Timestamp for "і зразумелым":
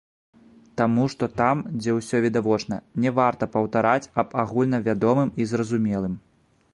5.43-6.17